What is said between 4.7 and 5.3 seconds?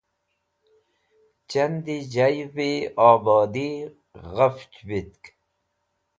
Vitk